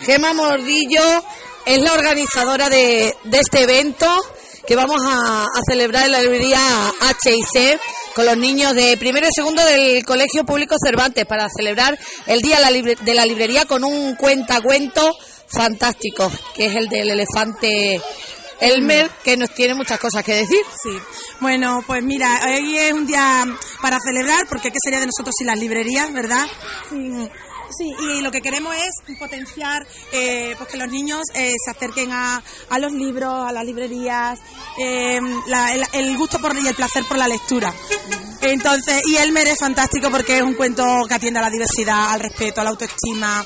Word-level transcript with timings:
Gema 0.00 0.32
Mordillo 0.32 1.24
es 1.64 1.80
la 1.80 1.92
organizadora 1.92 2.68
de, 2.68 3.14
de 3.24 3.38
este 3.38 3.62
evento 3.62 4.06
que 4.66 4.76
vamos 4.76 5.00
a, 5.04 5.42
a 5.44 5.60
celebrar 5.68 6.06
en 6.06 6.12
la 6.12 6.20
librería 6.22 6.60
HIC 7.00 7.80
con 8.14 8.26
los 8.26 8.36
niños 8.36 8.74
de 8.74 8.96
primero 8.96 9.26
y 9.28 9.32
segundo 9.32 9.64
del 9.64 10.04
Colegio 10.04 10.44
Público 10.44 10.74
Cervantes 10.84 11.24
para 11.26 11.46
celebrar 11.48 11.98
el 12.26 12.40
Día 12.40 12.56
de 12.56 12.62
la 12.62 12.70
Libre- 12.70 12.96
de 13.00 13.14
la 13.14 13.24
Librería 13.24 13.64
con 13.66 13.84
un 13.84 14.16
cuentacuento 14.16 15.12
fantástico, 15.46 16.30
que 16.54 16.66
es 16.66 16.74
el 16.74 16.88
del 16.88 17.10
elefante 17.10 18.00
Elmer, 18.60 19.08
que 19.22 19.36
nos 19.36 19.50
tiene 19.50 19.74
muchas 19.74 20.00
cosas 20.00 20.24
que 20.24 20.34
decir. 20.34 20.60
Sí. 20.82 20.98
Bueno, 21.40 21.84
pues 21.86 22.02
mira, 22.02 22.40
hoy 22.46 22.76
es 22.78 22.92
un 22.92 23.06
día 23.06 23.44
para 23.82 23.98
celebrar, 24.00 24.46
porque 24.48 24.70
¿qué 24.70 24.78
sería 24.82 24.98
de 25.00 25.06
nosotros 25.06 25.34
sin 25.38 25.46
las 25.46 25.58
librerías, 25.58 26.12
verdad? 26.12 26.46
Sí. 26.90 27.28
Sí, 27.76 27.94
y 27.98 28.20
lo 28.22 28.30
que 28.30 28.40
queremos 28.40 28.74
es 28.76 29.16
potenciar 29.18 29.86
eh, 30.12 30.54
pues 30.56 30.70
que 30.70 30.76
los 30.76 30.88
niños 30.88 31.22
eh, 31.34 31.52
se 31.64 31.70
acerquen 31.70 32.12
a, 32.12 32.42
a 32.70 32.78
los 32.78 32.92
libros, 32.92 33.48
a 33.48 33.52
las 33.52 33.64
librerías, 33.64 34.38
eh, 34.78 35.20
la- 35.48 35.72
el, 35.74 35.84
el 35.92 36.16
gusto 36.16 36.38
por 36.38 36.54
y 36.56 36.66
el 36.66 36.74
placer 36.74 37.04
por 37.04 37.18
la 37.18 37.26
lectura. 37.28 37.72
Entonces, 38.42 39.02
y 39.06 39.16
Elmer 39.16 39.48
es 39.48 39.58
fantástico 39.58 40.10
porque 40.10 40.36
es 40.36 40.42
un 40.42 40.54
cuento 40.54 40.84
que 41.08 41.14
atiende 41.14 41.40
a 41.40 41.42
la 41.42 41.50
diversidad, 41.50 42.12
al 42.12 42.20
respeto, 42.20 42.60
a 42.60 42.64
la 42.64 42.70
autoestima, 42.70 43.44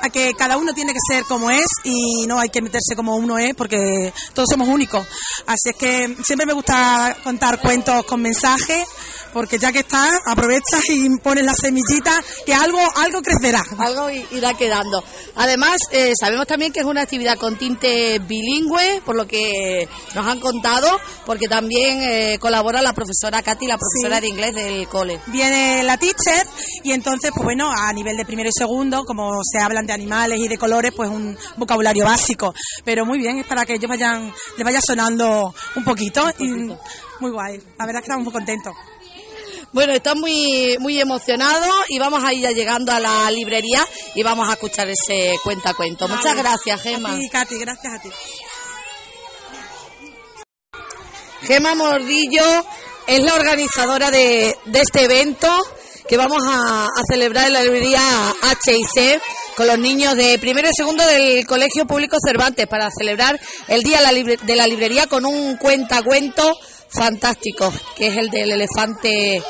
a 0.00 0.10
que 0.10 0.34
cada 0.34 0.58
uno 0.58 0.74
tiene 0.74 0.92
que 0.92 0.98
ser 1.08 1.24
como 1.24 1.50
es 1.50 1.64
y 1.84 2.26
no 2.26 2.38
hay 2.38 2.50
que 2.50 2.60
meterse 2.60 2.94
como 2.94 3.16
uno 3.16 3.38
es 3.38 3.54
porque 3.54 4.12
todos 4.34 4.48
somos 4.50 4.68
únicos. 4.68 5.06
Así 5.46 5.70
es 5.70 5.76
que 5.76 6.16
siempre 6.24 6.46
me 6.46 6.52
gusta 6.52 7.16
contar 7.24 7.60
cuentos 7.60 8.04
con 8.04 8.20
mensajes 8.20 8.86
porque 9.34 9.58
ya 9.58 9.70
que 9.72 9.80
está, 9.80 10.08
aprovechas 10.26 10.88
y 10.88 11.10
pones 11.18 11.44
la 11.44 11.52
semillita 11.52 12.12
que 12.46 12.54
algo, 12.54 12.78
algo 12.96 13.20
crecerá. 13.20 13.62
Algo 13.78 14.08
irá 14.08 14.54
quedando. 14.54 15.04
Además, 15.34 15.76
eh, 15.90 16.12
sabemos 16.18 16.46
también 16.46 16.72
que 16.72 16.80
es 16.80 16.86
una 16.86 17.02
actividad 17.02 17.36
con 17.36 17.58
tinte 17.58 18.20
bilingüe, 18.20 19.02
por 19.04 19.16
lo 19.16 19.26
que 19.26 19.86
nos 20.14 20.26
han 20.26 20.40
contado, 20.40 20.88
porque 21.26 21.48
también 21.48 22.00
eh, 22.02 22.38
colabora 22.40 22.80
la 22.80 22.92
profesora 22.94 23.42
Katy, 23.42 23.66
la 23.66 23.76
profesora 23.76 24.16
Sí. 24.16 24.22
de 24.22 24.28
inglés 24.28 24.54
del 24.54 24.88
cole. 24.88 25.20
Viene 25.26 25.82
la 25.82 25.98
teacher 25.98 26.46
y 26.84 26.92
entonces, 26.92 27.32
pues 27.34 27.44
bueno, 27.44 27.70
a 27.76 27.92
nivel 27.92 28.16
de 28.16 28.24
primero 28.24 28.48
y 28.48 28.52
segundo, 28.56 29.04
como 29.04 29.40
se 29.42 29.60
hablan 29.62 29.84
de 29.86 29.92
animales 29.92 30.38
y 30.38 30.46
de 30.48 30.56
colores, 30.56 30.92
pues 30.96 31.10
un 31.10 31.36
vocabulario 31.56 32.04
básico. 32.04 32.54
Pero 32.84 33.04
muy 33.04 33.18
bien, 33.18 33.38
es 33.38 33.46
para 33.46 33.66
que 33.66 33.74
ellos 33.74 33.88
vayan, 33.88 34.32
les 34.56 34.64
vaya 34.64 34.80
sonando 34.80 35.52
un 35.74 35.84
poquito. 35.84 36.22
y 36.38 36.48
muy 37.20 37.30
guay. 37.30 37.58
La 37.78 37.86
verdad 37.86 37.96
es 37.96 38.00
que 38.02 38.10
estamos 38.12 38.24
muy 38.24 38.32
contentos. 38.32 38.74
Bueno, 39.74 39.92
están 39.92 40.20
muy, 40.20 40.76
muy 40.78 41.00
emocionados 41.00 41.68
y 41.88 41.98
vamos 41.98 42.22
a 42.22 42.32
ir 42.32 42.42
ya 42.42 42.52
llegando 42.52 42.92
a 42.92 43.00
la 43.00 43.28
librería 43.32 43.84
y 44.14 44.22
vamos 44.22 44.48
a 44.48 44.52
escuchar 44.52 44.88
ese 44.88 45.34
cuentacuento. 45.42 46.06
Muchas 46.06 46.24
Vale. 46.36 46.42
gracias, 46.42 46.80
Gema. 46.80 47.12
A 47.14 47.18
ti, 47.18 47.28
Katy, 47.28 47.58
gracias 47.58 47.92
a 47.92 47.98
ti. 48.00 48.08
Gema 51.42 51.74
Mordillo 51.74 52.64
es 53.08 53.20
la 53.20 53.34
organizadora 53.34 54.10
de, 54.12 54.56
de 54.64 54.80
este 54.80 55.04
evento 55.04 55.48
que 56.08 56.16
vamos 56.16 56.42
a, 56.48 56.84
a 56.84 57.02
celebrar 57.10 57.48
en 57.48 57.54
la 57.54 57.62
librería 57.64 58.00
HIC 58.42 59.20
con 59.56 59.66
los 59.66 59.78
niños 59.78 60.14
de 60.16 60.38
primero 60.38 60.68
y 60.68 60.74
segundo 60.74 61.04
del 61.04 61.44
Colegio 61.46 61.84
Público 61.86 62.16
Cervantes 62.24 62.66
para 62.68 62.88
celebrar 62.96 63.40
el 63.68 63.82
Día 63.82 63.98
de 63.98 64.02
la, 64.04 64.12
Libre- 64.12 64.38
de 64.40 64.56
la 64.56 64.66
Librería 64.68 65.06
con 65.08 65.26
un 65.26 65.56
cuentacuento 65.56 66.56
fantástico, 66.88 67.72
que 67.96 68.06
es 68.06 68.16
el 68.16 68.30
del 68.30 68.52
elefante 68.52 69.42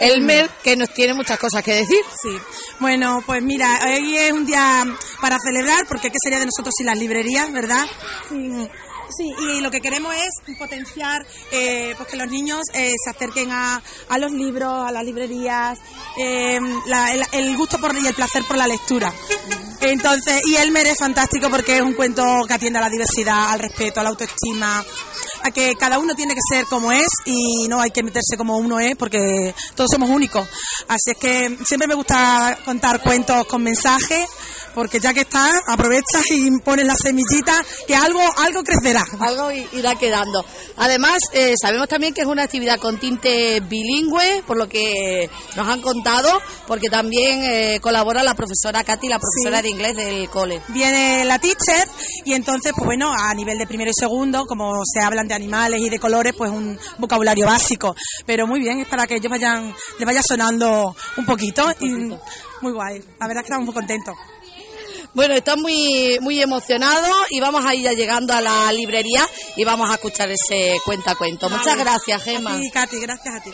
Elmer, 0.00 0.50
que 0.62 0.76
nos 0.76 0.92
tiene 0.92 1.14
muchas 1.14 1.38
cosas 1.38 1.62
que 1.62 1.74
decir. 1.74 2.00
Sí. 2.22 2.36
Bueno, 2.80 3.22
pues 3.26 3.42
mira, 3.42 3.78
hoy 3.86 4.16
es 4.16 4.32
un 4.32 4.44
día 4.46 4.84
para 5.20 5.38
celebrar, 5.38 5.86
porque 5.86 6.10
¿qué 6.10 6.16
sería 6.22 6.38
de 6.38 6.46
nosotros 6.46 6.74
sin 6.76 6.86
las 6.86 6.98
librerías, 6.98 7.52
verdad? 7.52 7.86
Sí. 8.28 8.68
Sí, 9.14 9.30
y 9.38 9.60
lo 9.60 9.70
que 9.70 9.82
queremos 9.82 10.14
es 10.14 10.56
potenciar 10.56 11.26
eh, 11.50 11.92
pues 11.98 12.08
que 12.08 12.16
los 12.16 12.28
niños 12.28 12.62
eh, 12.72 12.92
se 13.04 13.10
acerquen 13.10 13.50
a, 13.52 13.82
a 14.08 14.18
los 14.18 14.32
libros, 14.32 14.88
a 14.88 14.90
las 14.90 15.04
librerías, 15.04 15.78
eh, 16.16 16.58
la- 16.86 17.12
el, 17.12 17.22
el 17.32 17.54
gusto 17.58 17.76
por 17.78 17.94
y 17.94 18.06
el 18.06 18.14
placer 18.14 18.42
por 18.48 18.56
la 18.56 18.66
lectura. 18.66 19.12
Entonces, 19.82 20.40
y 20.46 20.54
Elmer 20.56 20.86
es 20.86 20.96
fantástico 20.98 21.50
porque 21.50 21.76
es 21.76 21.82
un 21.82 21.92
cuento 21.92 22.24
que 22.48 22.54
atiende 22.54 22.78
a 22.78 22.82
la 22.82 22.88
diversidad, 22.88 23.50
al 23.50 23.58
respeto, 23.58 24.00
a 24.00 24.02
la 24.04 24.10
autoestima, 24.10 24.82
a 25.42 25.50
que 25.50 25.74
cada 25.76 25.98
uno 25.98 26.14
tiene 26.14 26.34
que 26.34 26.40
ser 26.48 26.66
como 26.66 26.92
es 26.92 27.08
y 27.24 27.68
no 27.68 27.80
hay 27.80 27.90
que 27.90 28.02
meterse 28.02 28.36
como 28.36 28.56
uno 28.56 28.80
es 28.80 28.96
porque 28.96 29.54
todos 29.74 29.90
somos 29.92 30.10
únicos. 30.10 30.46
Así 30.88 31.10
es 31.10 31.16
que 31.18 31.58
siempre 31.64 31.88
me 31.88 31.94
gusta 31.94 32.58
contar 32.64 33.02
cuentos 33.02 33.46
con 33.46 33.62
mensajes 33.62 34.28
porque 34.74 35.00
ya 35.00 35.12
que 35.12 35.20
está, 35.20 35.50
aprovechas 35.68 36.24
y 36.30 36.50
pones 36.60 36.86
la 36.86 36.96
semillita 36.96 37.54
que 37.86 37.94
algo, 37.94 38.20
algo 38.38 38.62
crecerá. 38.62 39.04
Algo 39.20 39.50
irá 39.72 39.94
quedando. 39.96 40.44
Además, 40.76 41.18
eh, 41.32 41.54
sabemos 41.60 41.88
también 41.88 42.14
que 42.14 42.22
es 42.22 42.26
una 42.26 42.44
actividad 42.44 42.78
con 42.78 42.98
tinte 42.98 43.60
bilingüe, 43.60 44.42
por 44.46 44.56
lo 44.56 44.68
que 44.68 45.28
nos 45.56 45.68
han 45.68 45.80
contado, 45.80 46.30
porque 46.66 46.88
también 46.88 47.42
eh, 47.44 47.80
colabora 47.80 48.22
la 48.22 48.34
profesora 48.34 48.84
Katy, 48.84 49.08
la 49.08 49.18
profesora 49.18 49.58
Sí. 49.58 49.62
de 49.64 49.68
inglés 49.70 49.96
del 49.96 50.28
cole. 50.30 50.62
Viene 50.68 51.24
la 51.24 51.38
teacher 51.38 51.86
y 52.24 52.32
entonces, 52.34 52.72
pues 52.74 52.86
bueno, 52.86 53.12
a 53.12 53.34
nivel 53.34 53.58
de 53.58 53.66
primero 53.66 53.90
y 53.90 53.94
segundo, 53.98 54.46
como 54.46 54.72
se 54.84 55.00
hablan 55.04 55.28
de 55.28 55.34
animales 55.34 55.80
y 55.80 55.88
de 55.90 55.98
colores, 55.98 56.34
pues 56.36 56.50
un 56.50 56.78
vocabulario 56.98 57.46
básico. 57.46 57.94
Pero 58.26 58.46
muy 58.46 58.60
bien, 58.60 58.80
es 58.80 58.88
para 58.88 59.06
que 59.06 59.16
ellos 59.16 59.30
vayan, 59.30 59.74
les 59.98 60.06
vaya 60.06 60.22
sonando 60.22 60.94
un 61.16 61.24
poquito. 61.26 61.70
y 61.80 61.88
muy 62.62 62.72
guay. 62.72 63.00
La 63.18 63.26
verdad 63.26 63.42
es 63.42 63.48
que 63.48 63.52
estamos 63.52 63.64
muy 63.66 63.74
contentos. 63.74 64.14
Bueno, 65.14 65.34
están 65.34 65.60
muy, 65.60 66.18
muy 66.20 66.40
emocionados 66.40 67.14
y 67.30 67.40
vamos 67.40 67.64
a 67.66 67.74
ir 67.74 67.82
ya 67.82 67.92
llegando 67.92 68.32
a 68.32 68.40
la 68.40 68.72
librería 68.72 69.28
y 69.56 69.64
vamos 69.64 69.90
a 69.90 69.94
escuchar 69.94 70.30
ese 70.30 70.76
cuentacuento. 70.84 71.50
Muchas 71.50 71.76
gracias, 71.76 72.22
Gema. 72.22 72.54
A 72.54 72.60
ti, 72.60 72.70
Katy, 72.70 72.98
gracias 72.98 73.34
a 73.34 73.40
ti. 73.42 73.50